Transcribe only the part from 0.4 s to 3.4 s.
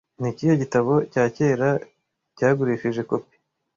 gitabo cya kera cyagurishije kopi